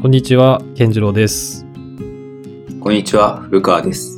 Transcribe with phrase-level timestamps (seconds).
[0.00, 1.66] こんにちは、健次郎です。
[2.80, 4.16] こんにちは、古川です。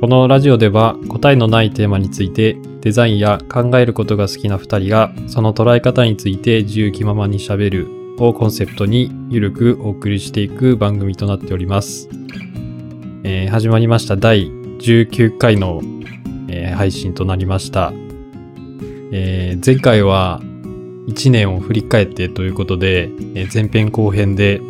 [0.00, 7.86] このラジオでは答えのないテーマについてデザインや考えることが好きな2人がその捉え方について自由気ままにしゃべる
[8.18, 12.08] をコンセプトにゆるくお送りしていく番組となっております。
[13.22, 15.80] えー始まりました第19回の、
[16.48, 17.92] えー配信となりました。
[19.12, 20.40] えー前回は
[21.06, 24.60] 1年を振り返ってということで、え前編後編で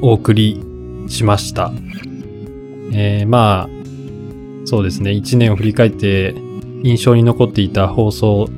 [0.00, 0.60] お送り
[1.08, 1.72] しました。
[2.92, 3.68] えーまあ、
[4.66, 6.34] そうですね、1年を振り返って
[6.82, 8.48] 印象に残っていた放送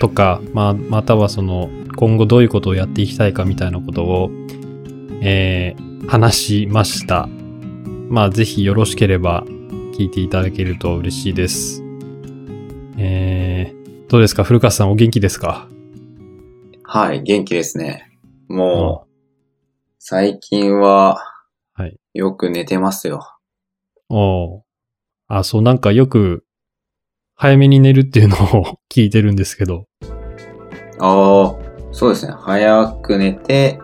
[0.00, 4.30] とか、まあ、またはその今後どういうことをやっていきたいかみたいなことを、
[5.20, 7.28] えー話しました。
[8.08, 9.44] まあ、ぜひよろしければ
[9.96, 11.80] 聞いていただけると嬉しいです。
[12.98, 14.42] えー、どうですか？
[14.42, 15.68] 古川さんお元気ですか？
[16.94, 18.06] はい、元気ですね。
[18.48, 19.10] もう、
[19.98, 21.24] 最近は
[21.72, 23.26] はい、よく寝てますよ。
[24.10, 24.60] おー
[25.26, 26.44] あ、そう、なんかよく
[27.34, 29.86] 早めに寝るっていうのを 聞いてるんですけど。
[30.98, 31.56] ああ、
[31.92, 32.34] そうですね。
[32.36, 33.78] 早く寝て、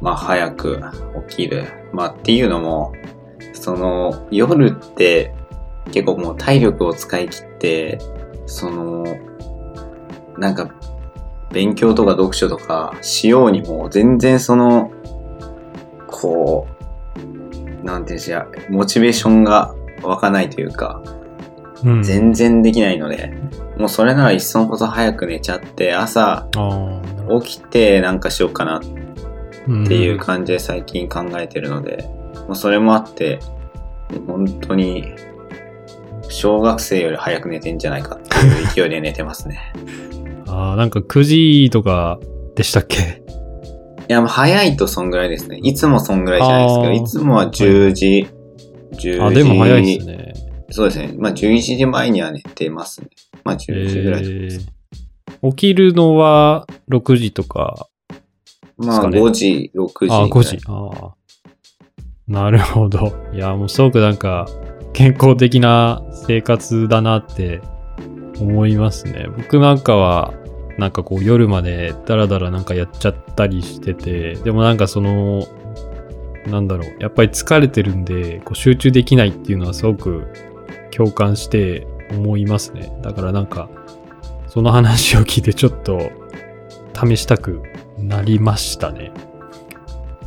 [0.00, 0.80] まあ早く
[1.28, 1.66] 起きる。
[1.92, 2.94] まあっていうのも、
[3.52, 5.36] その夜って
[5.92, 7.98] 結構もう体力を使い切って、
[8.46, 9.04] その、
[10.36, 10.68] なんか
[11.52, 14.92] 勉強とか読書とかしようにも全然その、
[16.06, 16.66] こ
[17.82, 21.02] う、なんていうんですか、モチベーションが湧かないというか、
[21.84, 22.02] うん。
[22.02, 23.32] 全然できないので、
[23.76, 26.48] もうそれならいっそのこと早く寝ちゃって、朝
[27.42, 28.80] 起きてなんかしようかなっ
[29.68, 32.08] うんていう感じで最近考えてるので、
[32.46, 33.38] もうそれもあって、
[34.26, 35.14] 本当に、
[36.30, 39.72] 小学生より早く寝てんじゃないかっていう勢いで寝てますね。
[40.58, 42.18] ああ、なんか9時とか
[42.56, 43.22] でしたっけ？
[44.08, 45.58] いや、もう早いとそんぐらいですね。
[45.62, 48.26] いつもそんぐらいじゃないですけど、いつもは10時、
[48.92, 49.20] 10時。
[49.20, 50.34] あ、でも早いですね。
[50.70, 51.14] そうですね。
[51.18, 53.08] まあ11時前には寝てますね。
[53.44, 54.60] まあ10時ぐらいとかです。
[54.60, 54.78] えー
[55.40, 57.86] 起きるのは6時とか。
[58.76, 60.10] まあすかね？5時、6時。
[60.10, 60.58] あ、5時。
[60.66, 61.14] ああ。
[62.26, 63.12] なるほど。
[63.32, 64.48] いや、もうすごくなんか
[64.94, 67.60] 健康的な生活だなって
[68.40, 69.28] 思いますね。
[69.36, 70.34] 僕なんかは、
[70.78, 75.46] なんかこう夜までダラダラなんかやっちゃったりしてて、でもなんかその、
[76.46, 80.32] なんだろう、やっぱり疲れてるんで、こう集中できないっていうのはすごく
[80.90, 82.92] 共感して思いますね。
[83.02, 83.68] だからなんか、
[84.46, 86.12] その話を聞いてちょっと
[86.94, 87.60] 試したく
[87.98, 89.10] なりましたね。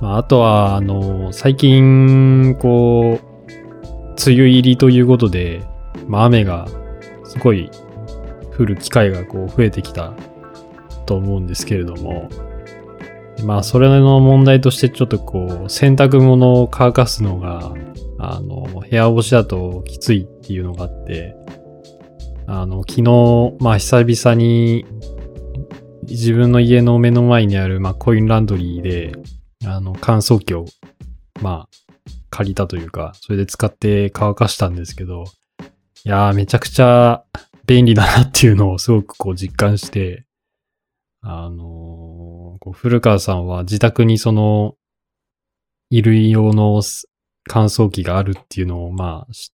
[0.02, 3.32] まあ、あとは、あの、最近、こう、
[4.24, 5.62] 梅雨入りということで、
[6.08, 6.68] まあ、雨が
[7.24, 7.72] すごい
[8.58, 10.14] 降る機会がこう増えてきた
[11.12, 12.30] と思うんですけれども、
[13.44, 17.74] まあ、それの問題としてちょっとこう、洗濯物を乾かすのが、
[18.18, 21.36] あの、部屋干しだときついっていうのがあって、
[22.48, 24.86] あの、昨日、まあ、久々に、
[26.04, 29.12] 自分の家の目の前にある、まあ、コインランドリーで、
[29.66, 30.66] あの、乾燥機を、
[31.42, 35.26] まあ、借りたというか、それで使って乾かしたんですけど、
[36.06, 37.24] いやー、めちゃくちゃ
[37.66, 40.26] 便利だなっていうのをすごくこう実感して、
[41.22, 44.76] あのー古川さんは自宅にその、
[45.90, 47.08] 衣類用のす
[47.50, 49.52] 乾燥機があるっていうのを、まあ、し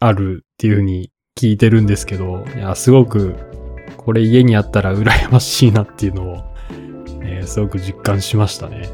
[0.00, 3.34] あるっていうふうに聞いてるんですけど、いや、すごく、
[3.96, 6.54] これ家にあったら羨ましいなっていうのを、
[7.22, 8.88] えーすごく実感しましたね。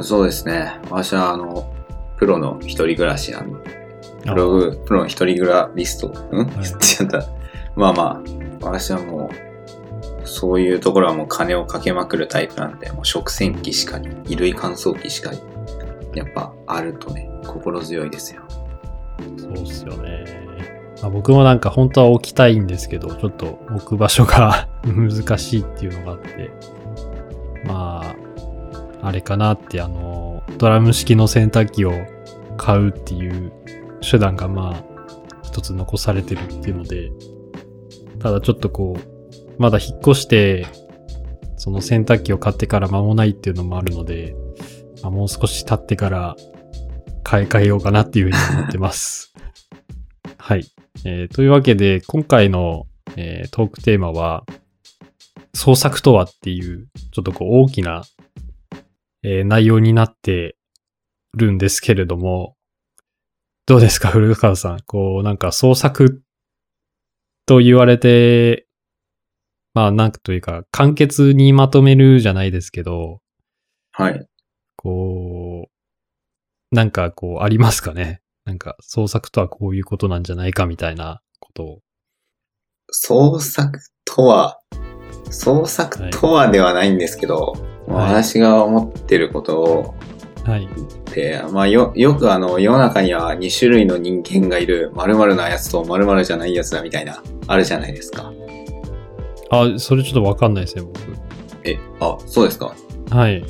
[0.00, 0.78] そうですね。
[0.90, 1.72] 私はあの、
[2.18, 3.58] プロの一人暮らしなんで、
[4.24, 7.26] プログ、プロの一人暮らリスト、うん、 言っちゃった。
[7.76, 8.22] まあま
[8.62, 9.53] あ、私はもう、
[10.24, 15.38] そういうところはもう金をかけまくるタイプなんで、もう食洗機しかり、衣類乾燥機しかり、
[16.14, 18.42] やっぱあるとね、心強いですよ。
[19.36, 20.44] そうっすよね。
[21.02, 26.50] まあ、僕もなんか本当は置きたいんですけど、ちょっと置く場所が 難しいっていうのがあって、
[27.66, 28.02] ま
[29.02, 31.92] あ、あれかなって、あの、ドラム式の洗濯機を
[32.56, 33.52] 買うっていう
[34.00, 34.84] 手段がまあ、
[35.42, 37.12] 一つ残されてるっていうので、
[38.18, 39.13] ただちょっとこう、
[39.58, 40.66] まだ引っ越して、
[41.56, 44.34] その洗濯機を買ってから間もないっていうのもあるので、
[45.02, 46.36] まあ、もう少し経ってから
[47.22, 49.34] 買い替えようかなっていうふうに思ってます。
[50.38, 50.66] はい、
[51.04, 52.86] えーというわけで、今回の、
[53.16, 54.44] えートークテーマは、
[55.54, 58.02] 創作とはっていう、ちょっとこう大きな、
[59.22, 60.56] えー内容になって
[61.34, 62.56] るんですけれども、
[63.66, 64.80] どうですか、古川さん。
[64.84, 66.22] こう、なんか創作
[67.46, 68.66] と言われて、
[69.74, 73.20] まあ、なんというか、簡潔にまとめるじゃないですけど、
[73.92, 74.26] はい。
[74.76, 75.68] こ
[76.72, 78.20] う、なんかこうありますかね？
[78.44, 81.78] なんか創作とはこういうことなんじゃないかみたいなことを。
[82.90, 84.58] 創作とは、
[85.30, 89.94] 創作とはではないんですけど、はい私が思ってることを、
[90.44, 90.66] はい。
[91.14, 98.32] で、まあよ、よくあの、世の中には2種類の人間がいる、〇〇なやつと〇〇じゃないやつだみたいな、あるじゃないですか。
[99.50, 101.00] あ、それちょっとわかんないですね、僕。
[101.64, 102.74] え、あ、そうですか。
[103.10, 103.44] はい。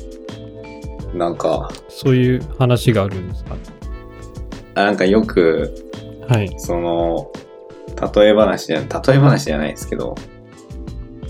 [1.13, 3.55] なんか、そういう話があるんですか
[4.75, 5.73] あなんかよく、
[6.27, 6.53] はい。
[6.57, 7.31] その、
[8.13, 10.15] 例え話じゃ、例え話じゃないですけど、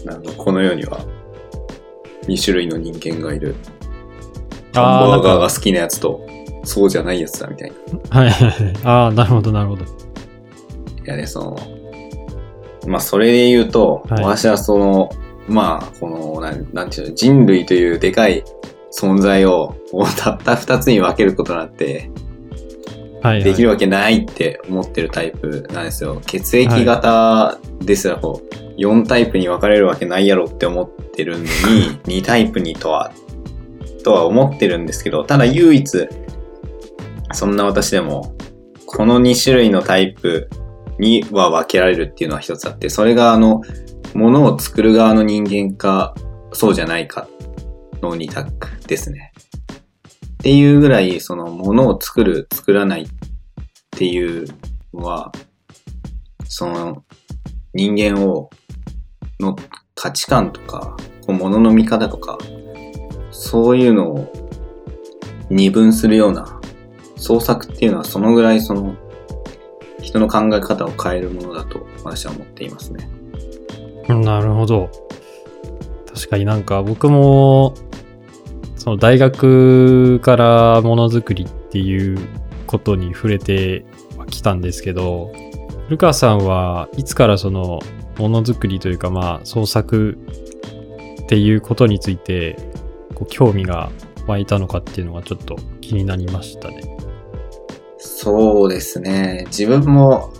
[0.07, 0.99] あのこの世には、
[2.23, 3.55] 2種類の人間がいる。
[4.73, 6.21] ハンバーガーが好きなやつと、
[6.63, 7.71] そうじゃないやつだみたい
[8.09, 8.19] な。
[8.19, 8.73] はいはいはい。
[8.83, 9.83] ああ、なるほど、なるほど。
[9.83, 9.87] い
[11.05, 11.74] やね、その、
[12.87, 15.09] まあ、それで言うと、はい私はその、
[15.47, 18.43] まあ、この、なんなんていうの、人類というでかい
[18.91, 19.75] 存在を、
[20.17, 22.09] たった二つに分けることなんて、
[23.21, 23.43] はい、はい。
[23.43, 26.21] できるわけないって思ってるタイプなんですよ。
[26.25, 31.49] 血液型ですらこう、4タイプに分かれるわけないやろって思ってるのに、
[32.21, 33.11] 2タイプにとは、
[34.03, 36.07] とは思ってるんですけど、ただ唯一、
[37.33, 38.35] そんな私でも、
[38.85, 40.49] この2種類のタイプ
[40.99, 43.61] には分けられるっていうのは一つあって、それがあの、
[44.13, 46.15] ものを作る側の人間か、
[46.53, 47.27] そうじゃないか
[48.01, 49.33] の2択ですね。
[50.33, 53.07] っていうぐらい、その、ものを作る、作らないっ
[53.91, 54.47] ていう
[54.93, 55.31] のは、
[56.47, 57.03] その、
[57.73, 58.49] 人間を、
[59.39, 59.55] の
[59.95, 60.95] 価値観とか、
[61.25, 62.37] こう物の見方とか、
[63.31, 64.31] そういうのを
[65.49, 66.59] 二分するような
[67.17, 68.95] 創作っていうのはそのぐらいその
[70.05, 73.09] 人の考え方を変えるものだと私は思っていますね。
[74.07, 74.91] なるほど。
[76.13, 77.73] 確かになんか僕も、
[78.75, 82.19] その大学からものづくりっていう
[82.67, 83.83] ことに触れて
[84.29, 85.33] きたんですけど、
[85.85, 87.79] 古川さんはいつからその
[88.19, 90.17] ものづくりというかまあ創作
[91.23, 92.57] っていうことについて
[93.15, 93.91] こう興味が
[94.27, 96.94] 湧いたのかっていうのがちょっと気になりましたね。
[98.25, 99.43] そうですね。
[99.49, 100.33] 自分も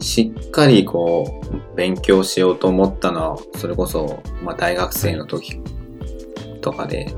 [0.00, 5.60] しっかりこう勉強しようと思ったのは、それこそ、まあ、大学生の時
[6.62, 7.14] とかで、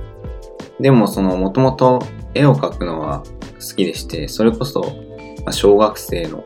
[0.81, 2.01] でもそのもともと
[2.35, 3.23] 絵を描くのは
[3.61, 4.81] 好きでして、それこそ、
[5.45, 6.45] まあ小学生の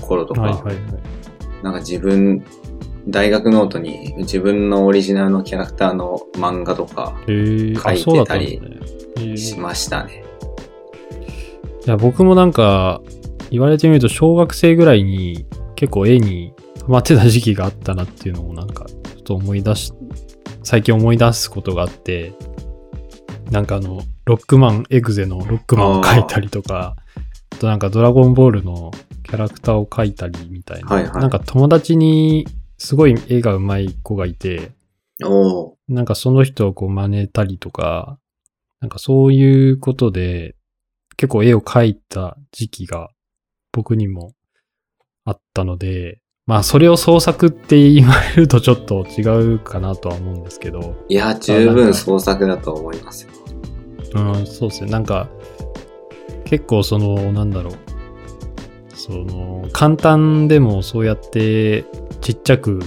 [0.00, 0.76] 頃とか、はいはいはい。
[1.62, 2.44] なんか自分、
[3.06, 8.60] 大学ノートに自分のオリジナルのキャラクターの漫画とか書いてたたり
[9.38, 10.24] しましたね。
[11.86, 13.00] いや、僕もなんか、
[13.50, 15.46] 言われてみると、小学生ぐらいに
[15.76, 19.92] 結構絵にハマってた時期があったなっていうのをなんか、ちょっと思い出し、
[20.62, 22.32] 最近思い出すことがあって、
[23.50, 26.96] なんかあの、ロックマン、エグゼのロックマンを描いたりとか、
[27.52, 28.92] あとなんかドラゴンボールの
[29.24, 30.88] キャラクターを描いたりみたいな。
[30.88, 32.46] はいはいなんか友達に
[32.78, 34.72] すごい絵が上手い子がいて、
[35.88, 38.18] なんかその人をこう真似たりとか、
[38.80, 40.54] なんかそういうことで
[41.16, 43.10] 結構絵を描いた時期が
[43.72, 44.32] 僕にも
[45.24, 53.30] あったので、まあそれを創作って言われるとちょっと違うかなとは思うんですけど、いや、十分創作だと思いますよ。
[54.14, 54.90] うん、そうですね。
[54.90, 55.28] なんか
[56.44, 57.74] 結構その、なんだろう。
[58.94, 61.84] その、簡単でもそうやって
[62.20, 62.80] ちっちゃく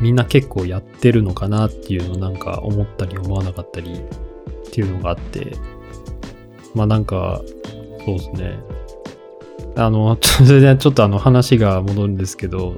[0.00, 5.56] みんな結構やってるのかなっていうのをなんか思ったり思わなかったりっていうのがあって、
[6.76, 7.40] まあなんか、
[8.04, 8.58] そうですね。
[9.76, 12.74] あの、 それでちょっとあの話が戻るんですけど、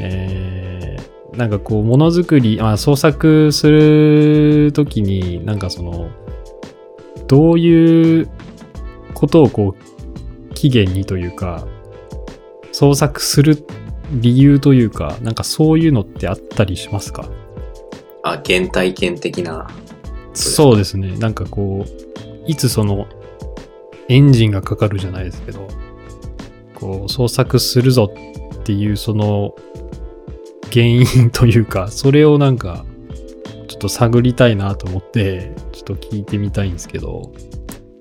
[0.00, 6.08] えー、なんかこう、ものづくり、あ創作するときに、なんかその、
[7.28, 8.28] どういう
[9.12, 11.66] ことをこう、期限にというか、
[12.72, 13.66] 創作する
[14.12, 17.28] 理由というか、なんかそういうのってあったりしますか？
[18.22, 19.68] あ、原体験的な。
[20.32, 21.16] そうですね。
[21.18, 22.03] なんかこう、
[22.46, 23.06] いつその、
[24.08, 25.66] エンジンがかかるじゃないですけど、
[26.74, 29.54] こう、創作するぞっていうその、
[30.72, 32.84] 原因というか、それをなんか、
[33.68, 37.32] ちょっと探りたいなと思って、ちょっと聞いてみたいんですけど、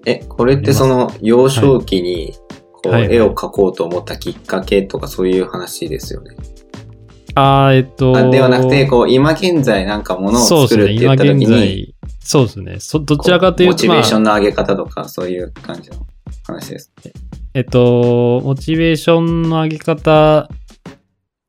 [0.05, 2.33] え、これってその幼少期に
[2.71, 6.35] こう絵を描こうと思ったきっかけとかそういう話ですよね。
[7.35, 16.05] あー、えっと、あではなくて、こう今現在なんか物をそうですね、作るって言今現った時に、在、そうですね、そどちらかというと、モチベーションまあの上げ方とかそういう感じの
[16.47, 16.91] 話です。
[17.53, 20.49] えっと、モチベーションの上げ方、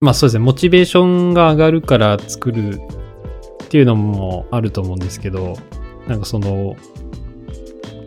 [0.00, 2.80] まあそうですね、モチベーションが上がるから作る
[3.64, 5.56] っていうのもあると思うんですけど、
[6.08, 6.76] なんかその、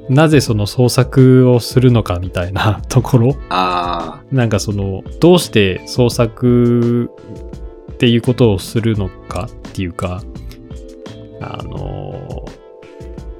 [0.10, 3.36] なぜその創作をするのかみたいな ところ。
[3.50, 7.12] あなんかそのどうして創作
[7.92, 10.22] っていうことをするのかっていうか
[11.42, 12.46] あの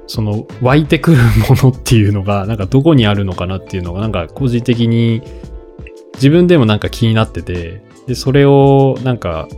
[0.08, 5.22] その湧いてくるものっていうのがなんかどこにあるのかなっていうのがなんか個人的に
[6.14, 9.48] 自分でもなんか気になっててでそれをなんか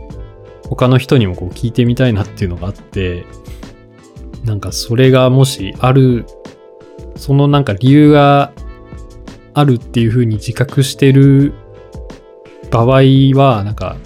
[0.69, 3.25] 他の人にもこう聞いてみたいなっていうのがあって
[4.43, 6.25] なんかそれがもしある
[7.15, 8.51] そのなんか理由が
[9.53, 11.53] あるっていうふうに自覚してる
[12.71, 12.87] 場合
[13.35, 13.97] はなんか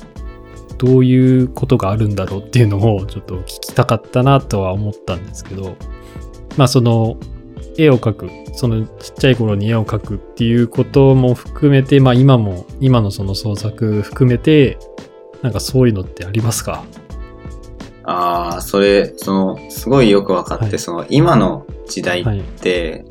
[0.77, 5.75] どういうことがあるんだろうっていうのをちょっと聞きたかったなとは思ったんですけど
[6.57, 7.17] まあその
[7.77, 14.77] 絵を描くそのちっちゃい頃に絵を描くっていうことも含めてまあ今も今のその創作含めて
[15.41, 16.83] なんかそういうのってありますか？
[18.07, 18.11] あ、
[18.53, 20.79] ああ、それ、その、すごいよくわかって、はい。
[20.79, 22.39] その、今の時代はい。
[22.39, 23.03] って、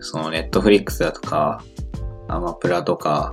[0.00, 1.62] その、ネットフリックスだとか、
[2.28, 3.32] アマプラとか、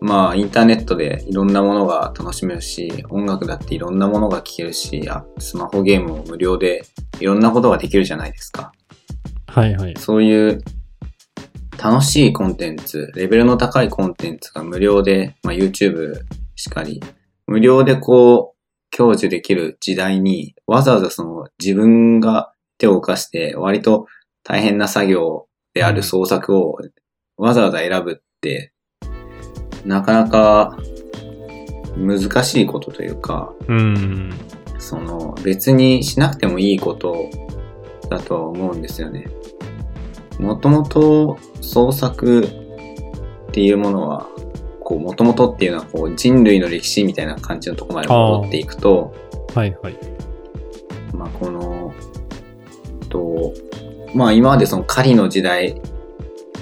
[0.00, 6.84] まあ、インターネットでいろんなものが楽しめるし、音楽だっていろんなものが聴けるし、あスマホゲームも無料で
[7.20, 8.72] いろんなことができるじゃないですか。
[9.54, 9.94] はいはい。
[9.96, 10.64] そういう
[11.80, 16.22] 楽しいコンテンツ、レベルの高いコンテンツが無料で、まあ、YouTube
[16.56, 17.00] しかり、
[17.46, 24.06] 無料でこう、享受できる時代に、わざわざその自分が手を動かして、割と
[24.42, 26.78] 大変な作業である創作を
[27.36, 28.72] わざわざ選ぶって、
[29.84, 30.76] なかなか
[31.96, 34.32] 難しいことというか、うん。
[34.80, 37.30] その別にしなくてもいいこと
[38.10, 39.28] だとは思うんですよね。
[40.38, 44.28] もともと創作っていうものは、
[44.80, 49.14] こう、もともとっていうのはこう人類の歴史みたいな感じのところまで戻っていくと、
[49.54, 49.98] はいはい。
[51.14, 51.94] まあこの、
[53.08, 53.54] と、
[54.14, 55.80] まあ今までその狩りの時代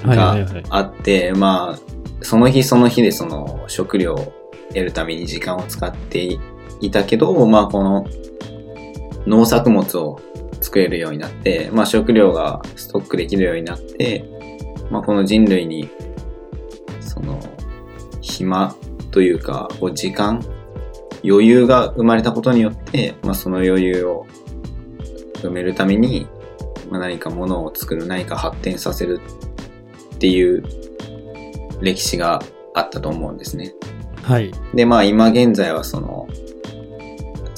[0.03, 0.63] はいがはいはい。
[0.69, 1.79] あって、まあ、
[2.21, 4.33] その日その日でその食料を
[4.69, 6.37] 得るために時間を使って
[6.81, 8.07] いたけど、まあこの
[9.25, 10.19] 農作物を
[10.63, 14.25] 作れるようになって、まあ食料がストックできるようになって、
[14.89, 15.89] まあこの人類に、
[17.01, 17.39] その、
[18.21, 18.75] 暇
[19.11, 20.43] というか、こう時間、
[21.25, 24.25] 余裕が生まれたことによって、まあその余裕を
[25.35, 26.27] 埋めるために、
[26.89, 29.19] まあ、何かものを作る、何か発展させる
[30.15, 30.63] っていう
[31.81, 32.41] 歴史が
[32.73, 33.73] あったと思うんですね。
[34.21, 36.27] はいで、まあ今現在はその、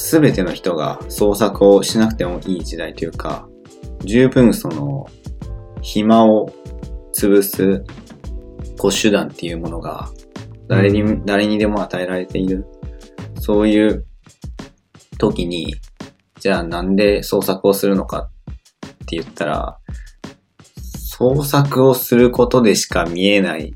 [0.05, 3.49] すべての人が創作をしなくてもいい時代というか、
[4.03, 5.07] 十分その、
[5.81, 6.53] 暇を
[7.19, 7.83] 潰す、
[8.77, 10.11] こう手段っていうものが、
[10.67, 12.67] 誰に、う誰にでも与えられている。
[13.39, 14.05] そういう
[15.17, 15.73] 時に、
[16.39, 19.79] じゃあなんで創作をするのかって言ったら、
[20.83, 23.73] 創作をすることでしか見えない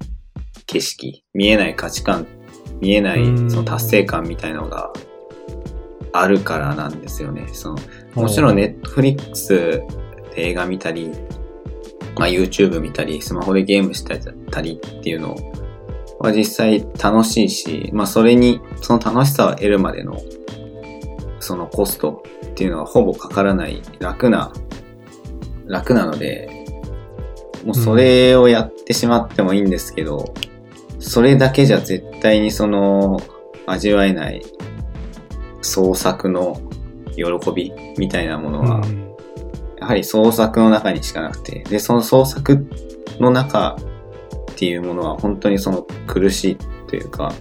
[0.68, 2.28] 景色、見えない価値観、
[2.82, 4.94] 見えないうんその達成感みたいのが
[6.12, 7.48] あるからなんですよね。
[7.54, 7.78] その
[8.16, 9.84] もちろんネットフリックスで
[10.36, 11.12] 映画見たり、
[12.18, 15.36] まあ、YouTube 見たり、スマホでゲームしたりっていうの
[16.20, 20.22] は実際楽しいし、まあそれに、その楽しさを得るまでの
[21.40, 24.52] そのコストっていうのはほぼかからない楽な、
[25.68, 26.66] 楽なので、
[27.66, 30.34] もうそれをやってしまってもいいんですけど、
[31.00, 33.22] それだけじゃ絶対にその
[33.66, 34.42] 味わえない
[35.80, 36.60] 創作の
[37.16, 39.16] 喜びみたいなものは、うん。
[39.80, 42.68] やはり創作の中にしかなくて、で、その創作
[43.20, 43.78] の中
[44.52, 46.58] っていうものは本当にその苦しい
[46.88, 47.32] というか、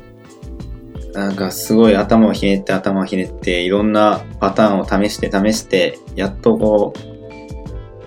[1.15, 6.99] なんかすごい頭をひねって頭をひねって、いろんなパターンを試して試して、やっとこう、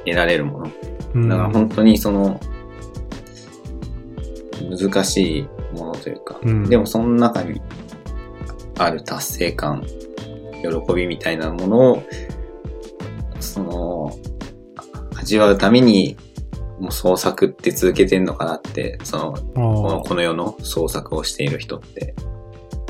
[0.06, 0.72] 得られるもの。
[1.14, 1.28] うん。
[1.28, 2.40] だから本当にその、
[4.70, 6.70] 難しいものというか、うん。
[6.70, 7.62] でもその中に
[8.78, 9.86] ある達成感、
[10.62, 12.04] 喜びみたいなものを、
[13.40, 14.12] その、
[15.18, 16.18] 味わうために、
[16.80, 19.34] もう創作って続けてんのかなって、その、
[20.04, 22.16] この世の創作をしている人って、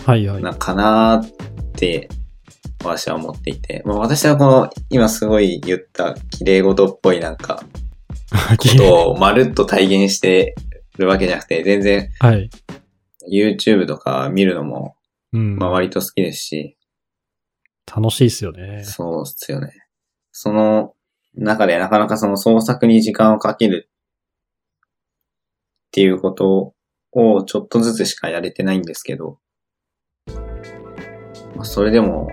[0.05, 0.43] あはいはい。
[0.43, 1.31] なかなーっ
[1.73, 2.09] て、
[2.83, 7.63] 私は思っていて、まあ、私はこの、今すごい言った綺麗事っぽいなんか、
[8.57, 10.55] ことをまるっと体現して
[10.97, 12.49] るわけじゃなくて、全然はい。
[13.31, 14.95] YouTube とか見るのも、
[15.33, 15.57] うん。
[15.57, 16.77] まあ割と好きですし、
[17.85, 18.83] 楽しいっすよね。
[18.83, 19.73] そうっすよね。
[20.31, 20.93] その
[21.35, 23.89] 中でなかなかその創作に時間をかける
[25.87, 26.73] っていうこと
[27.11, 29.39] をちょっとずつしかやれてないんですけど、
[31.55, 32.29] まあ、それでも、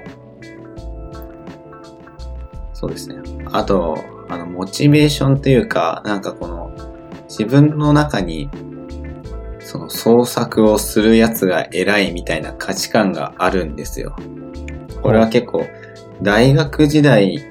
[2.73, 3.17] そうですね。
[3.47, 6.71] あと、あの、モチベーションというか、なんかこの、
[7.29, 8.49] 自分の中に、
[9.59, 14.17] その創作をするやつが偉いみたいな価値観があるんですよ。
[15.03, 15.67] これは結構、
[16.23, 17.45] 大学時代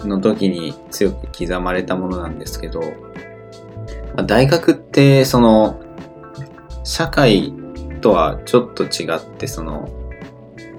[0.00, 2.86] の時に強く刻まれたものなんですけど、ま
[4.18, 5.80] あ大学って、その、
[6.84, 7.52] 社会
[8.00, 9.88] とはちょっと違って、その、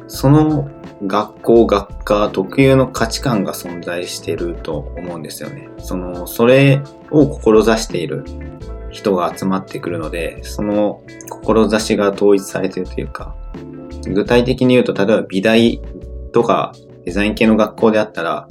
[0.08, 0.70] その
[1.08, 5.70] 学校、学科特有の価値観が存在してると思うんですよね。
[5.80, 8.26] その、それを志している
[8.92, 13.36] 人が集まってくるので、その志が統一されてるというか、
[14.06, 15.82] 具体的に言うと、例えば美大
[16.32, 16.74] とか
[17.06, 18.48] デザイン系の学校であったら、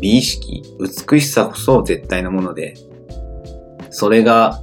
[0.00, 2.74] 美意識、美しさこそ絶対なもので、
[3.90, 4.62] それが、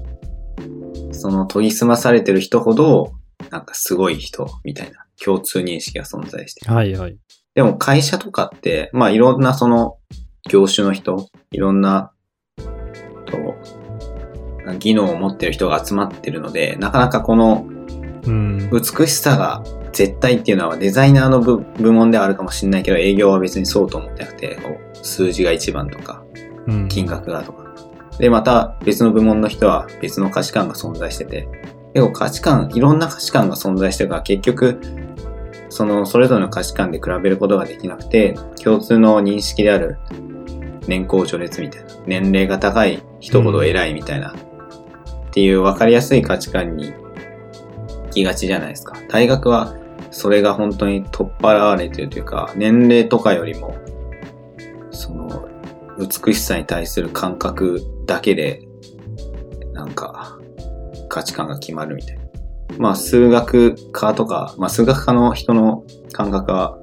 [1.11, 3.13] その研ぎ澄まされてる人ほど、
[3.49, 7.17] なんかすごい人みたいな共通認識が存在してるはいはい。
[7.53, 9.97] でも会社とかって、まあいろんなその
[10.49, 12.11] 業種の人、いろんな、
[13.25, 13.55] と、
[14.79, 17.65] 技能を持ってる人が集まってるので、なかなかこの
[18.25, 18.69] うん。
[18.71, 19.63] 美しさが
[19.95, 26.23] 絶対っていうのはデザイナーの部部門ではあるかもしれないけど、営業は別にそうと思ってなくて、こう数字が一番とか、
[26.67, 27.63] うん金額がとか。
[28.19, 31.47] で、また別の部門の人は別の価値観が存在してて、
[31.93, 34.81] 結構価値観、いろんな価値観が存在してるから結局、
[35.69, 39.97] そのそれぞれの価値観で比べることができなくて、共通の認識である
[40.87, 48.97] 年功序列みたいな、年齢が高い人ほど偉いみたいな、っていう分かりやすい価値観に行きがちじゃないですか。
[49.07, 49.73] 大学は
[50.15, 53.75] それが本当に取っ払われてるというか、年齢とかよりも、
[54.89, 55.49] その、
[55.99, 58.65] 美しさに対する感覚だけで、
[59.73, 60.39] なんか、
[61.09, 62.23] 価値観が決まるみたいな。
[62.77, 66.79] まあ、数学科とか、まあ、数学科の人の感覚は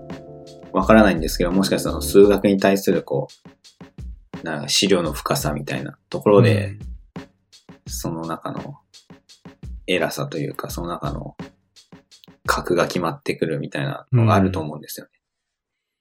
[0.75, 3.29] わからないんですけど、もしかしたらその数学に対する、こ
[4.43, 6.77] う、なんか資料の深さみたいなところで、
[7.87, 8.81] その中の
[9.87, 11.35] 偉さというか、その中の
[12.47, 15.13] 格が決まってくるみたいなのがあると思うんですよね。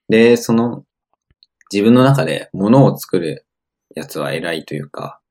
[0.09, 0.83] で、その
[1.71, 3.45] 自分の中で物を作る
[3.95, 5.21] やつは偉いというか、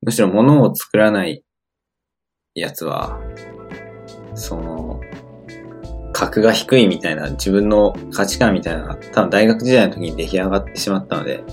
[0.00, 1.44] むしろ物を作らない
[2.54, 3.20] やつは、
[4.34, 5.00] その、
[6.12, 11.44] 格が低いみたいな自分の価値観みたいなのが多分大学時代の時に出来上がってしまったので、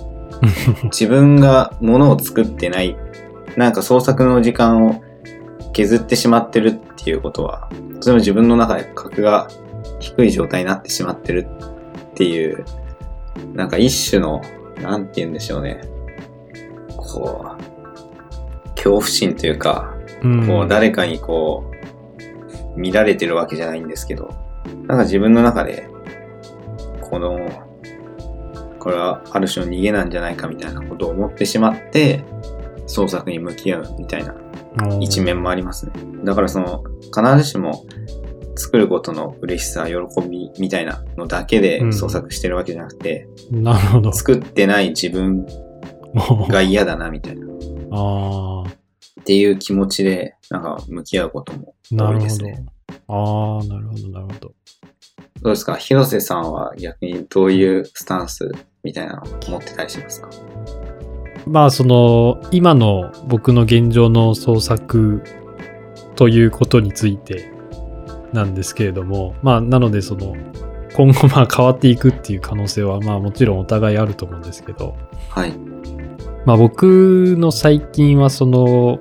[0.85, 2.97] 自分が物を作ってない、
[3.57, 5.03] なんか創作の時間を
[5.73, 9.47] 削ってしまってるっていうことは、それも自分の中で格が
[9.99, 11.47] 低い状態になってしまってる
[12.11, 12.65] っていう、
[13.53, 14.41] なんか一種の、
[14.81, 15.81] なんて言うんでしょうね。
[16.95, 21.71] こう、恐怖心というか、うんこう誰かにこ
[22.75, 24.33] う、見られてるわけじゃないんですけど、
[24.87, 25.87] なんか自分の中で、
[27.01, 27.49] この、
[28.79, 32.23] これはある種の逃げなんじゃないかみたいなことを思ってしまって、
[32.87, 34.33] 創作に向き合うみたいな
[34.99, 35.93] 一面もありますね。
[36.23, 36.83] だからその、
[37.15, 37.85] 必ずしも
[38.55, 39.95] 作ることの嬉しさ、喜
[40.27, 44.11] びみたいなのだけでうん創作してるわけじゃなくて、なるほど。
[44.13, 45.45] 作ってない自分
[46.49, 47.49] が 嫌だなみたいな、っ
[47.91, 52.65] ああ、ていう気持ちで、なんか向き合うことも多いですね。。
[53.07, 54.51] ああ、なるほど、なるほど。
[55.41, 55.75] どうですか？
[55.77, 58.51] 広瀬さんは逆にどういうスタンス
[58.83, 60.29] みたいなのを持ってたりしますか？
[61.49, 65.23] まあ、その、今の僕の現状の創作
[66.15, 67.51] ということについて
[68.33, 70.35] なんですけれども、まあ、なので、その、
[70.93, 74.97] 今後まあ変わっていくっていう可能性はまあもちろんお互いあると思うんですけど、
[75.29, 75.53] はい。
[76.45, 78.99] まあ僕の最近はその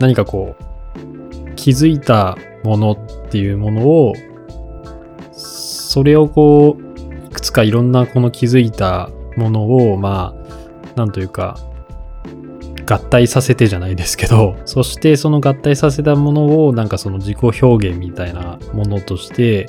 [0.00, 4.14] 何かこう気づいたものっていうものを
[5.32, 10.41] それをこういくつかいろんなこの気づいたものをまあ
[10.96, 11.58] なんというか
[12.86, 19.68] 合体させてじゃないですけど そしてその合体させたものをなんかその自己表現みたいなものとして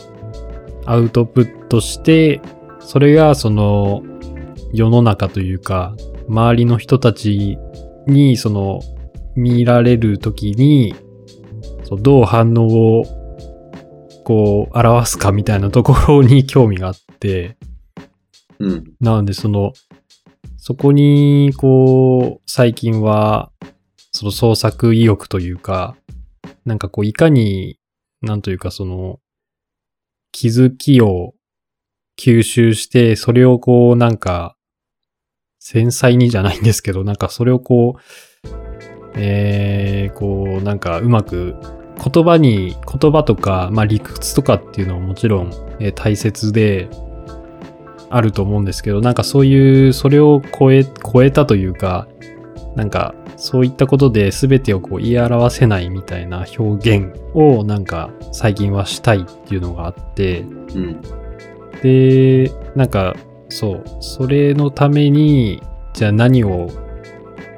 [0.86, 2.41] アウトプットして
[2.79, 4.03] それがその
[4.73, 5.95] 世の中というか
[6.27, 7.57] 周りの人たち
[8.07, 8.81] にその
[9.36, 10.95] 見られるときに
[11.83, 13.03] そうどう反応を
[14.23, 17.57] こう表すかみたいなところに興味があって
[18.59, 18.83] うん。
[18.99, 19.73] なのでその
[20.63, 23.52] そこにこう最近は
[24.12, 25.97] その創作意欲というか
[26.65, 27.80] なんかこういかに
[28.21, 29.19] なんというかその
[30.32, 31.34] 気づきを
[32.17, 34.56] 吸収してそれをこうなんか
[35.65, 38.49] 繊細にじゃないんですけど、なんかそれをこう、
[39.15, 41.56] えー、こう、なんかうまく
[42.04, 46.89] 言葉に、言葉とか、まあ理屈とかっていうのはもちろん、えー大切で
[48.15, 52.08] あると思うんですけど、なんかそういう、それを超え、超えたというか、
[52.76, 61.02] なんかそういったことで全てをこう言い表せないみたいな表現をなんか最近はしたいっていうのがあって、うん。
[61.82, 63.15] で、なんか
[63.49, 65.62] そう、それのために、
[65.93, 66.69] じゃあ何を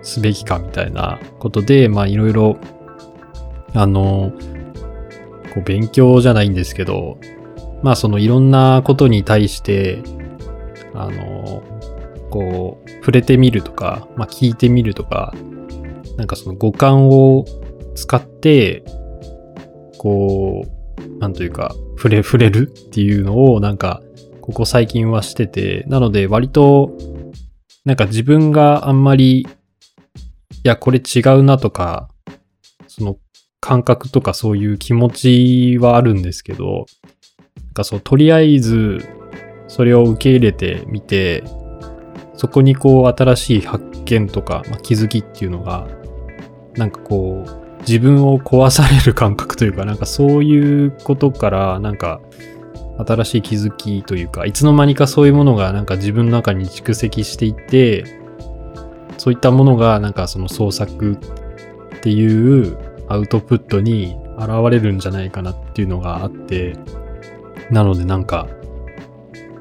[0.01, 2.57] すべきかみたいなことで、まあいろいろ、
[3.73, 4.33] あの、
[5.53, 7.17] こう勉強じゃないんですけど、
[7.81, 10.01] まあそのいろんなことに対して、
[10.95, 11.63] あの、
[12.29, 15.33] こう、触れてみるとか、まあ聞いてみるとか、
[16.17, 17.45] なんかその五感を
[17.95, 18.83] 使って、
[19.97, 24.01] こう、なんというか、触れ、触れるっていうのをなんか、
[24.41, 26.95] ここ最近はしてて、なので割と、
[27.83, 29.47] なんか自分があんまり、い
[30.63, 32.09] や、これ違うなとか、
[32.87, 33.17] その
[33.59, 36.85] 感覚とかそういう気持ちはあるんですけど、
[37.65, 39.07] なんかそう、とりあえず、
[39.67, 41.43] それを受け入れてみて、
[42.35, 45.87] そこにこう新しい発見とか、まあ、気づきっていうのが、
[46.75, 52.19] なんかこう、自分を壊される感覚というか、なんかそういうことから、なんか、
[52.97, 58.05] 新しい気づきというか、いつの間にかそういうものがなんか自分の中に蓄積していって、
[59.17, 66.77] そういったものがなんかその創作っていうアウトプットに現れるんじゃないかなっていうのがあって、
[67.69, 68.47] なのでなんか、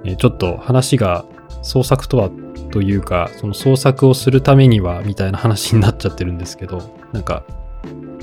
[0.04, 1.24] えちょっと話が
[1.62, 2.30] 創作とは
[2.70, 7.44] というか、その創作をするためにはみたいな話になっちゃってるんですけど、なんか、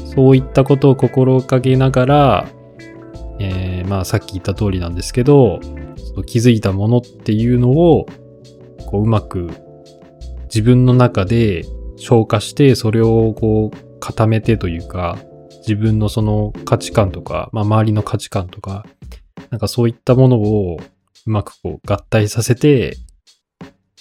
[0.05, 2.47] そういったことを心がけながら、
[3.39, 5.59] えーまあさっき言った通りなんですけど、
[5.97, 8.05] その気づいたものっていうのを、
[8.85, 9.49] こううまく
[10.45, 11.65] 自分の中で
[11.97, 15.17] 消化して、それをこう固めてというか、
[15.59, 18.85] 自分のその価値観とか、まあ周りの価値観とか、
[19.49, 20.77] なんかそういったものを
[21.25, 22.97] うまくこう合体させて、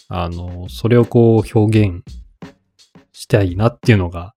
[0.08, 2.02] あの、それをこう表現
[3.12, 4.34] したいなっていうのが、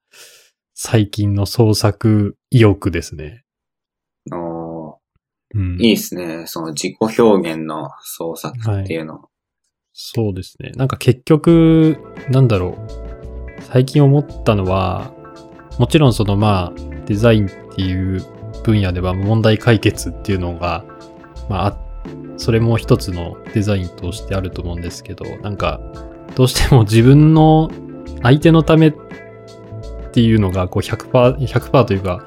[0.74, 3.44] 最近の創作意欲ですね。
[4.32, 5.00] お
[5.56, 6.46] うん、ーいいですね。
[6.48, 9.30] その自己表現の創作っていうの。
[9.94, 10.72] そうですね。
[10.72, 11.98] なんか結局、
[12.30, 13.62] なんだろう。
[13.62, 15.14] 最近思ったのは、
[15.80, 18.24] もちろんそのまあ、デザインっていう
[18.64, 20.84] 分野では問題解決っていうのが、
[21.50, 21.70] まあ、あ
[22.38, 25.80] それも一つのデザインとしてあると思うんですけど、なんか、
[26.36, 27.70] どうしても自分の
[28.22, 28.94] 相手のためっ
[30.12, 32.26] ていうのがこう100%、100%というか、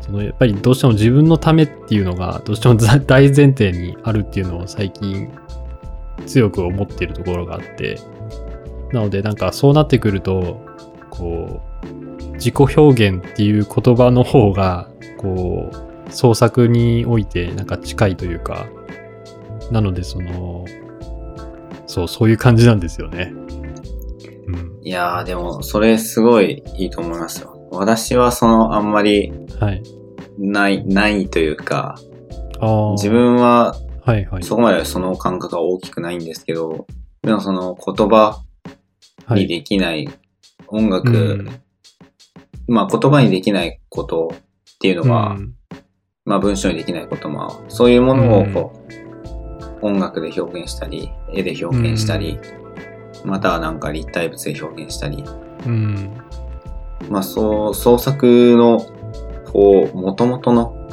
[0.00, 5.30] そのやっぱりどうしても自分のためっていうのがどうしても大前提にあるっていうのを最近
[6.26, 7.98] 強く思っているところがあって、
[8.92, 10.60] なのでなんかそうなってくると、
[11.10, 14.88] こう、自己表現っていう言葉の方が、
[15.18, 18.66] こう、創作においてなんか近いというか、
[19.72, 20.64] なのでその、
[21.86, 23.32] そう、そういう感じなんですよね。
[24.46, 24.80] うん。
[24.82, 27.68] いやー、でも、それすごいいいと思いますよ。
[27.72, 29.82] 私はその、あんまりはい。
[30.38, 31.96] ない、ないというか。
[32.96, 34.42] 自分ははいはい。
[34.42, 36.86] そこまでその感覚が大きくないんですけど、
[37.22, 38.72] でもその言葉に
[39.24, 39.46] はい。
[39.46, 40.08] できない
[40.68, 41.60] 音楽、うん
[42.68, 45.54] まあ言葉にできないことっていうのは、うん
[46.24, 49.01] まあ文章にできないことも、そういうものをこう、
[49.82, 52.38] 音楽で表現したり、絵で表現したり、
[53.24, 55.24] またはなんか立体物で表現したり、
[55.66, 56.10] うん。
[57.08, 58.80] まあそう、創作の、
[59.52, 60.88] こう、元々の、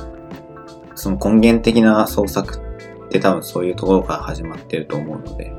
[0.95, 2.59] その根源的な創作
[3.05, 5.53] って多分そういうところから始まってると思うので、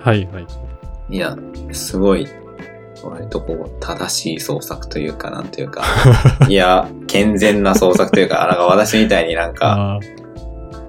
[0.00, 0.46] はいはい。
[1.10, 1.36] いや、
[1.72, 2.26] すごい、
[3.02, 5.84] 割とこう、正しい創作というか、なんというか、
[6.48, 10.19] いや、健全な創作というか、なんか私みたいになんか、ああ。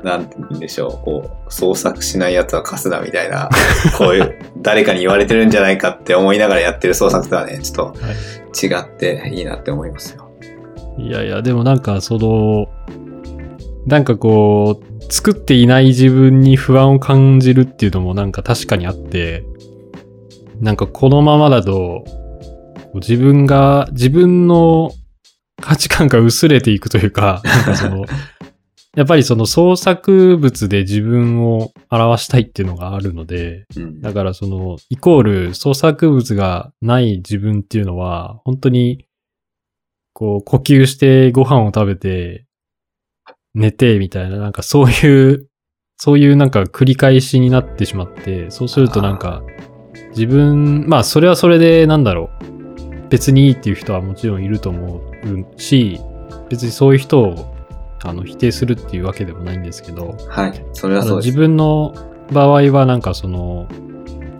[0.04, 3.50] なんて言うんでしょう、こう、創作しない奴はカスだみたいな、
[3.98, 10.30] こういう、誰かに言われてるんじゃないかって思いながらやってる創作とはね、ちょっと違っていいなって思いますよ。
[10.98, 12.68] いやいや、でもなんかその、
[13.88, 19.44] なんかこう、作っていない自分に不安を感じるっていうのもなんか確かにあって、
[20.60, 22.04] なんかこのままだと、
[22.96, 24.92] 自分が、自分の
[25.62, 28.06] 価値観が薄れていくというか、なんかその、
[28.96, 34.02] やっぱりその創作物で自分を表したいっていうのがあるので、うん。
[34.02, 39.06] だからその、イコール創作物がない自分っていうのは、本当に、
[40.14, 42.46] こう、呼吸してご飯を食べて、
[43.54, 45.48] 寝て、みたいな、なんかそういう、
[45.98, 49.42] そういうなんか繰り返しになってしまって、そうするとなんか、
[50.10, 56.00] 自分、まあそれはそれでなんだろう、別にいいっていう人はもちろんいると思うし、
[56.50, 57.51] 別にそういう人を、
[58.04, 60.66] あの、否定するっていうわけでもないんですけど、はい。
[60.74, 61.38] それはそうです。
[61.38, 61.94] 分の
[62.32, 63.68] 場合はなんかその、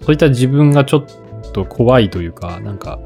[0.02, 3.00] そういった自分がちょっと怖いというか、なんか、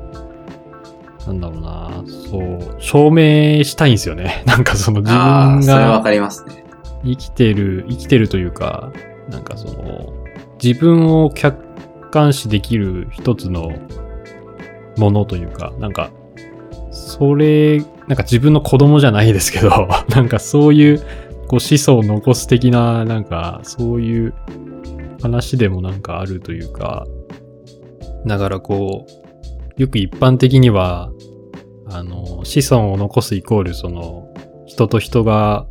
[1.27, 4.43] なんだろうな、そう、証明したいんですよね。
[4.47, 6.63] なんかその自分ああ、それわがかりますね。
[7.03, 8.91] 生きてる、生きてるというか、
[9.29, 10.13] なんかその、
[10.63, 11.57] 自分を客
[12.11, 13.71] 観視できる一つの
[14.97, 16.11] ものというか、なんか、
[17.05, 19.69] それ、なんか自分の子供じゃないですけど、
[20.09, 21.01] なんかそういう、
[21.47, 24.33] こう子孫を残す的な、なんかそういう
[25.21, 27.05] 話でもなんかあるというか、
[28.25, 29.05] だからこ
[29.77, 31.11] う、よく一般的には、
[31.87, 34.33] あの、子孫を残すイコール、その、
[34.65, 35.67] 人と人が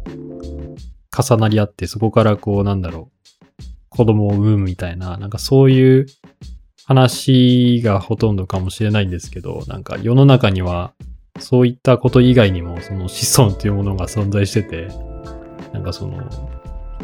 [1.10, 3.32] 重なり合って、そこからこう、なんだろう、
[3.88, 6.06] 子供を産むみたいな、なんかそういう
[6.86, 10.92] 話がほとんどかもしれないんですけど、なんか世の中には、
[11.40, 14.88] そういったこと以外にも、その子孫っていうものが存在してて、
[15.72, 16.22] なんかその、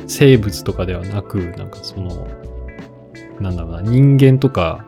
[0.06, 2.28] 生物とかではなく、なんかその、
[3.40, 4.84] なんだろうな、人間とか、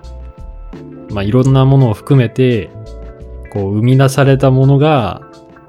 [1.10, 2.70] まあいろんなものを含めて、
[3.52, 5.22] こう生み出されたものが、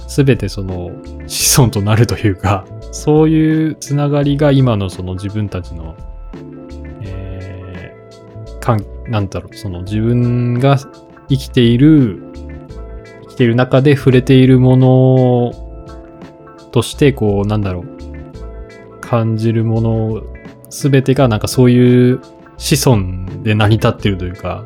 [0.07, 0.91] すべてその
[1.27, 5.95] 子孫となるというか、そういうつながりが今のその自分たちの、
[7.01, 10.77] えー、かん、なんだろう、その自分が
[11.29, 12.32] 生きている、
[13.33, 15.53] きている中で触れているもの
[16.71, 20.23] として、こう、なんだろう、感じるもの
[20.69, 22.21] すべてがなんかそういう
[22.57, 24.65] 子孫で成り立ってるというか、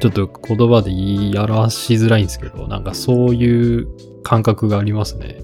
[0.00, 3.88] ちょっと言葉で言い表しづらいんですけど、なんかそういう
[4.22, 5.38] 感覚がありますね。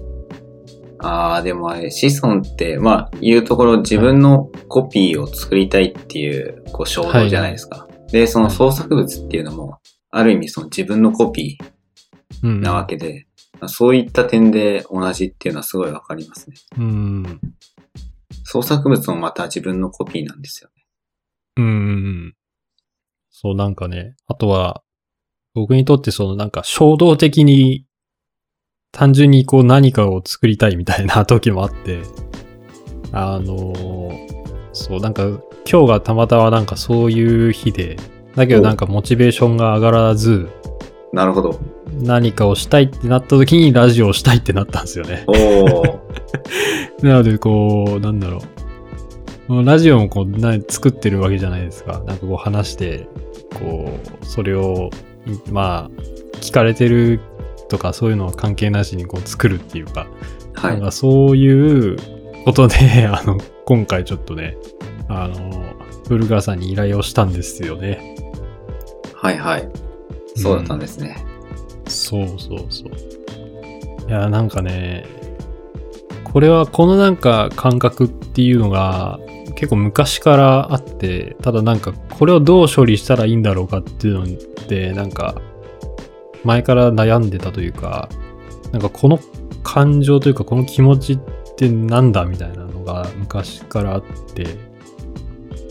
[1.01, 7.87] ああ、でもあれ、子孫って、まあ、言うところ自分のコピーを作りたいっていう、こう、衝動じゃないですか。
[8.11, 9.77] で、その創作物っていうのも、
[10.11, 11.65] ある意味その自分のコピうん。
[11.65, 11.78] ー
[12.43, 13.27] なわけで、
[13.67, 16.55] そういった点で同じっていうのはすごいわかりますね。
[16.77, 17.39] うん。
[18.43, 20.85] 創作物もまた自分のコピーなんですよね。
[21.57, 21.73] うんうんう
[22.27, 22.35] ん。
[23.29, 24.83] そう、なんかね、あとは、
[25.53, 27.85] 僕にとってそのなんか衝動的に、
[28.91, 32.01] 単純にこう何かを作りたいみたいな時もあって、
[33.11, 34.39] あのー
[34.73, 35.27] そう、なんか
[35.69, 37.97] 今日がたまたまなんかそういう日で、
[38.35, 40.49] だけどなんかモチベーションが上がらず、
[41.13, 41.59] なるほど。
[42.01, 45.23] 何かをしたいってなった時にラジオをしたいってなったんですよね。
[45.27, 45.99] おー。
[47.01, 48.41] なので、こう、なんだろ
[49.49, 49.63] う。
[49.65, 52.03] ラジオもこう、な作ってるわけじゃないですか。
[52.05, 53.07] なんかこう話して、
[53.55, 53.89] こ
[54.21, 54.91] う、それを、
[55.25, 56.01] いまあ、
[56.39, 57.19] 聞かれてる
[57.69, 60.07] とかそういうのは関係なしにこう作るっていうか、
[60.53, 60.73] はい。
[60.73, 61.97] なんかそういう
[62.45, 64.57] ことで、 あの、今回ちょっとね、
[65.07, 65.63] あの、
[66.07, 68.15] 古川さんに依頼をしたんですよね。
[69.13, 69.67] はいはい。
[70.39, 71.17] そうだったんですね。
[71.87, 74.09] そうそうそう。
[74.09, 75.05] いや、なんかね、
[76.23, 79.19] これはこのなんか感覚っていうのが
[79.55, 85.41] 結構昔からあって、ただなんかこれをどう処理したらいいんだろうかっていうのってなんか
[86.43, 88.09] 前から悩んでたというか、
[88.71, 89.19] なんかこの
[89.63, 91.19] 感情というかこの気持ちっ
[91.55, 94.45] てなんだみたいなのが昔からあって、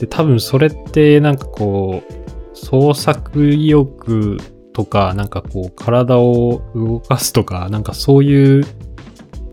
[0.00, 4.38] で、多分それってなんかこう、創作意欲
[4.72, 8.64] とか、なんかこう、体を動かすとか、なんかそういう、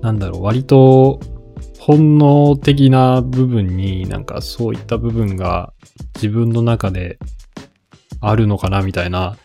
[0.01, 1.19] なんだろう、割と
[1.79, 5.71] 本能的な部分になんかそういった部分が
[6.15, 7.19] 自分の中で
[8.21, 9.37] あるのかなみたいな、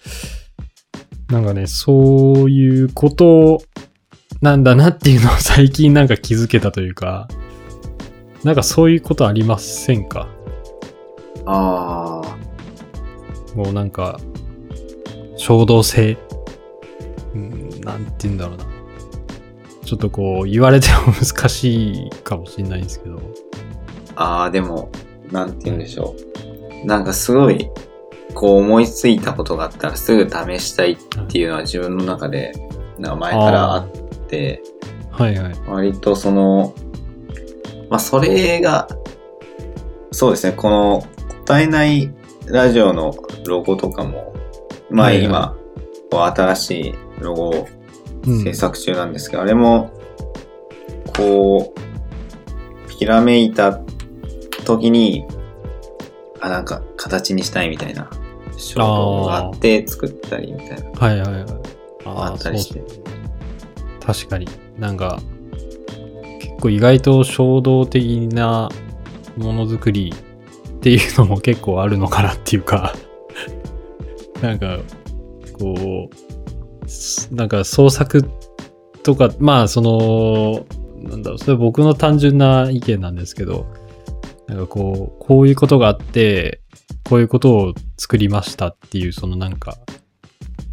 [1.31, 3.63] なんかね、そういうこと
[4.41, 7.29] なんだなっていうのを 最近なんか気づけたというか、
[8.43, 10.29] なんかそういうことありませんか？
[11.47, 12.23] あ
[13.55, 14.19] もうなんか、
[15.41, 16.19] 衝動性。
[17.35, 18.65] うん、なんて言うんだろうな。
[19.87, 23.23] ちょっとこう、言われても難しいかもしれないんですけど。
[24.17, 24.25] あ。
[24.25, 24.91] ああ、でも、
[25.33, 26.15] なんて言うんでしょ
[26.85, 26.87] う。
[26.87, 27.71] なんかすごい、
[28.35, 32.53] こう思いついたことがあったらすぐ試したいっていうのは自分の中で、
[32.99, 33.91] なんか前からあっ
[34.29, 34.63] て、
[35.11, 35.55] はいはい。
[35.67, 36.75] 割とその、
[37.89, 38.89] まあそれが、
[40.13, 41.03] そうですね、この
[41.47, 42.13] 答えない
[42.47, 43.15] ラジオの
[43.47, 44.35] ロゴとかも、
[44.91, 45.57] ま今、
[46.11, 47.69] 新しいロゴを
[48.27, 49.91] うん制作中なんですけど、あれも、
[51.17, 53.81] こう、ひらめいた
[54.65, 55.25] 時に、
[56.41, 58.11] あ、なんか形にしたいみたいな
[58.57, 61.47] 衝動があって作ったりみたいな、はいはいはい。
[62.05, 62.83] あったりして。
[64.05, 64.47] 確かに。
[64.79, 65.21] なんか、
[66.41, 68.69] 結構意外と衝動的な
[69.37, 72.95] ものづくりっていうのも結構あるのかなっていうか、
[74.43, 74.79] なんか、
[75.59, 78.25] こう、なんか創作
[79.03, 80.67] とか、まあその、
[81.09, 83.67] なんだろう、それ僕の単純な意見なんですけど、
[84.47, 86.61] なんかこう、こういうことがあって、
[87.09, 89.79] こういうことを作りましたっていう、そのなんか、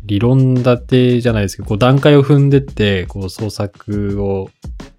[0.04, 4.50] 理論立てじゃないですけど、こう段階を踏んでって、こう創作を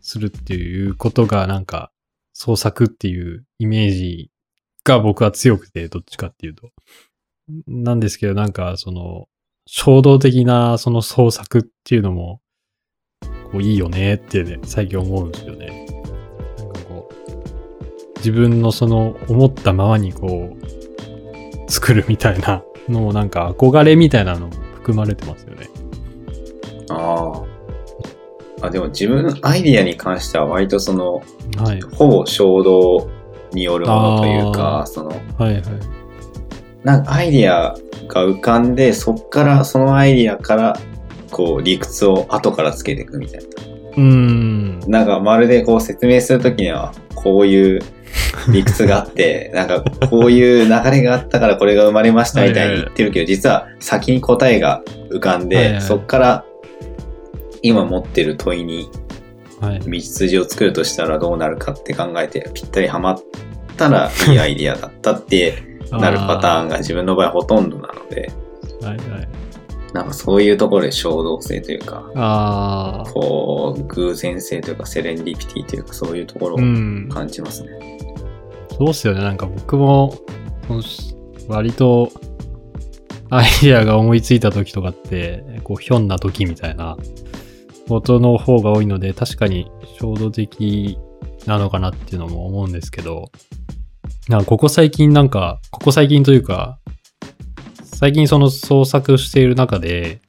[0.00, 1.90] するっていうことがなんか、
[2.34, 4.30] 創作っていうイメージ
[4.84, 6.70] が僕は強くて、どっちかっていうと。
[7.66, 9.26] なんですけど、なんかその、
[9.66, 12.40] 衝動的なその創作っていうのも、
[13.52, 15.86] こういいよねってね、最近思うんですよね。
[16.58, 25.68] なんかこう、自分のその思ったままにこう、作るみたいなのもなんか憧れみたいなのも含まれてますよね。
[26.90, 27.44] あ
[28.62, 28.66] あ。
[28.66, 31.22] あ、でも自分のアイディアに関しては割とその、
[31.56, 31.80] はい。
[31.80, 33.10] ほぼ衝動
[33.52, 35.62] によるものというあか、その、はいはい。
[36.84, 37.76] なんかアイディア
[38.08, 40.80] が浮かんで、そっから、そのアイディアから、
[41.30, 43.46] こう、理屈を後からつけていくみたいな。
[43.96, 44.80] うーん。
[44.86, 47.80] なんかまるでこう説明するときには、こういう
[48.52, 56.44] 理屈があって、 なんかこういう流れがあったからこれが生まれましたみたいに言ってるけど、実は先に答えが浮かんで、はいはいそっから
[57.60, 58.88] 今持ってる問いに
[59.60, 59.80] はい。
[59.80, 63.22] 道筋を作るとしたらどうなるかって考えて、ぴったりハマっ
[63.76, 68.32] たらいいアイディアだったってなるパターンが自分の場合ほとんどなので、
[68.82, 69.28] はいはい。
[69.92, 73.10] なんかそういうところで衝動性というか、ああ。
[73.10, 77.08] こう、偶然性というか、セレンディピティというか、そういうところをうん。
[77.10, 77.98] 感じますね。
[78.76, 79.20] そうっすよね。
[79.20, 80.14] なんか僕も、
[81.48, 82.10] 割と、
[83.30, 86.96] アイディアが思いついた時とかって、こう、ひょんな時みたいな
[87.88, 90.98] ことの方が多いので、確かに衝動的
[91.46, 93.30] なのかなっていうのも思うんですけど、
[94.28, 96.78] なんかここ最近なんか、ここ最近というか、
[97.82, 100.20] 最近その創作している中で、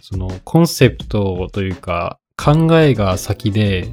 [0.00, 3.88] そのコンセプトというか、考えが先で、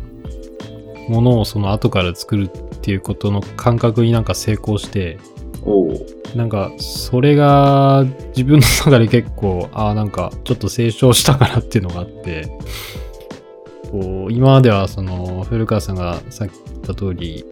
[1.09, 5.19] ものをその後から作るっていうことの感覚になんか成功して、
[6.33, 12.49] なんかそれが自分の中で結構、ああなんかちょっと成長したかなっていうのがあって、
[13.91, 17.43] こう今まではその古川さんがさっき言った通り、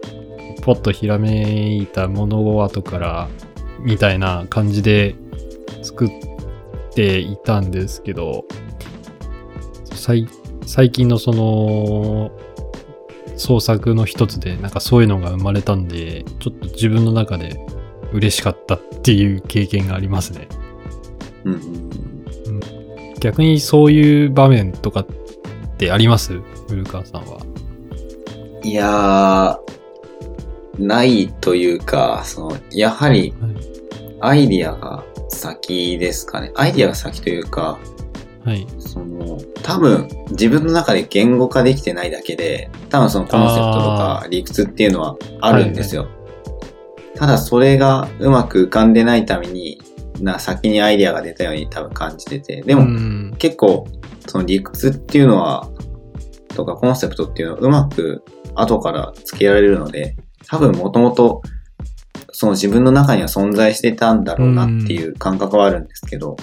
[0.68, 3.30] ポッとひらめいたものを後から
[3.80, 5.14] みたいな感じで
[5.82, 6.10] 作っ
[6.94, 8.44] ていたんですけど、
[9.94, 10.28] 最
[10.66, 12.30] 最近のその
[13.38, 17.58] 創作の一つでなんかそういうのが生まれたんで、ちょっと自分の中で
[18.12, 20.48] 嬉しかったっていう経験がありますね。
[21.44, 21.90] うんうん
[23.20, 25.06] 逆にそういう場面とかっ
[25.78, 26.42] てあります？
[26.68, 27.40] 古川さんは。
[28.62, 29.77] いやー、
[30.78, 33.34] ないというか、その、やはり
[34.20, 36.52] アイディアが先ですかね。
[36.54, 37.78] アイディアが先というか、
[38.44, 38.66] はい。
[38.78, 46.08] その、多分自分の中で言語化できてないだけで、多分そのコンセプトとか理屈っていうのはあるんですよ。
[47.14, 49.80] ただそれがうまく浮かんでないために、
[50.20, 52.56] な先にアイディアが出たように多分感じてて。
[52.56, 53.86] ででも、結構、
[54.26, 55.68] その理屈っていうのは、
[56.54, 60.16] とかコンセプトっていうのはうまく後から付けられるので、
[60.48, 61.42] 多分もともと、
[62.30, 66.36] その自分の中には存在してたんだろうなっていう感覚はあるんですけど、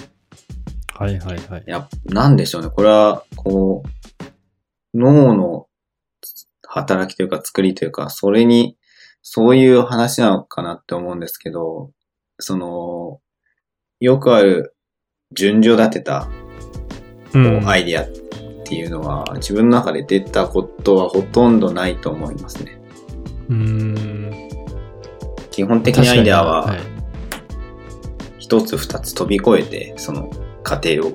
[0.94, 1.64] はいはいはい。
[1.66, 2.70] いや、なんでしょうね。
[2.70, 5.66] これは、こう、脳の
[6.66, 8.76] 働きというか作りというか、それに、
[9.22, 11.90] そういう話なのかなって思うんですけど、
[12.38, 13.20] その、
[14.00, 14.74] よくある
[15.32, 16.28] 順序立てた
[17.40, 18.08] うこうアイディアっ
[18.64, 22.75] ていうのは、自分の中で出たことはほとんどないと思いますね。
[23.48, 24.48] うーん。
[25.50, 26.76] 基本的にアイデアは
[28.38, 30.30] 一つ二つ飛び越えて、その
[30.62, 31.12] 過程を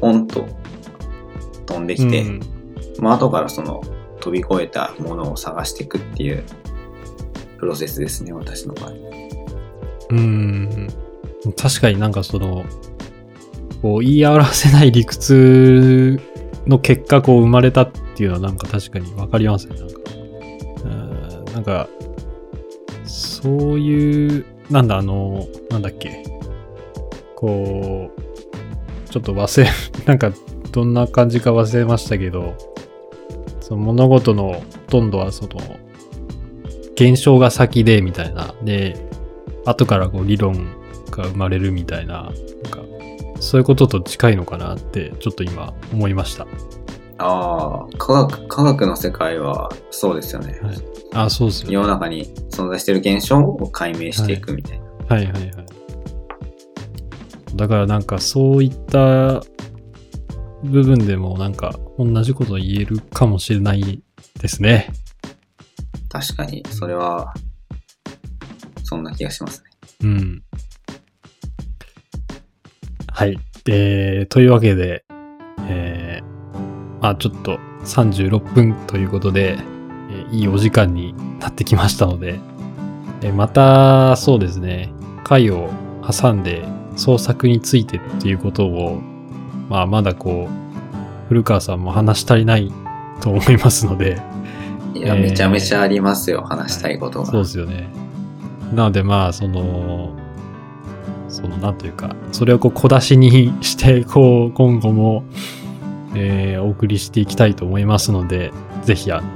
[0.00, 0.46] ポンと
[1.66, 2.40] 飛んできて、うん
[3.00, 3.82] まあ後からその
[4.20, 6.44] 飛び越えたものを探していくっていう
[7.58, 8.90] プロセスですね、私の場合。
[8.90, 10.88] うーん。
[11.56, 12.64] 確かになんかその、
[13.82, 16.20] こう言い表せない理屈
[16.68, 19.76] の結果こう生まれたっていうのはなんか確かにわかりますね。
[19.76, 19.98] なんか、
[21.52, 21.88] なんか、
[23.04, 26.24] そういう、なんだあの、なんだっけ。
[27.36, 29.70] こう、ちょっと忘れ、
[30.06, 30.32] なんか
[30.70, 32.54] どんな感じか忘れましたけど、
[33.60, 35.50] その物事のほとんどはその、
[36.94, 38.54] 現象が先でみたいな。
[38.62, 39.08] で、
[39.64, 40.54] 後からこう理論
[41.10, 42.32] が生まれるみたいな、なん
[42.70, 42.80] か、
[43.40, 46.46] そういうことと近いのかなって、ちょっと今思いました。
[47.22, 50.58] ああ、科学、科学の世界はそうですよね。
[50.62, 50.76] はい
[51.14, 51.74] あ、そうですよね。
[51.74, 54.84] 世の中に存在している現象を解明していくみたいな。
[55.08, 55.52] はいはいはい。
[57.54, 59.42] だからなんかそういった
[60.62, 64.02] 部分でもなんか同じこと言えるかもしれない
[64.40, 64.88] ですね。
[66.08, 67.34] 確かに、それは
[68.84, 69.70] そんな気がしますね。
[70.02, 70.42] うん。
[73.08, 73.38] はい。
[73.66, 75.04] えー、というわけで、
[75.68, 76.01] えー、
[77.02, 82.38] まあちょっと36分ということで、えーいいお時間になってきましたので、
[83.22, 84.92] えーまた、そうですね、
[85.24, 85.68] 回を
[86.08, 86.64] 挟んで
[86.96, 89.00] 創作についてっていうことを、
[89.68, 92.72] まあまだこう、古川さんも話し足りない
[93.20, 94.20] と思いますので、
[94.94, 97.26] いや、えーめちゃめちゃありますよ、話したいことが。
[97.26, 97.88] そうですよね。
[98.72, 100.14] なのでまあ、その、
[101.28, 105.24] その、なんというか、それをこう小出しにして、こう、今後も、
[106.14, 108.52] えーお送りしていきたいと思いますので、
[108.82, 109.28] ぜひ、あの、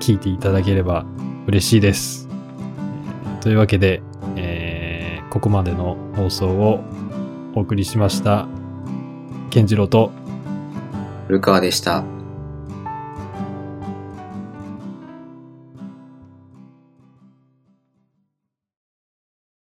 [0.00, 1.04] 聞いていただければ
[1.46, 2.28] 嬉しいです。
[3.40, 4.02] というわけで、
[4.36, 6.80] えーここまでの放送を
[7.54, 8.48] お送りしました。
[9.50, 10.10] 健次郎と、
[11.28, 12.19] 古川でした。